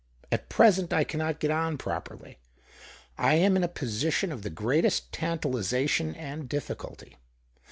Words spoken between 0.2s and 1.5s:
At present I cannot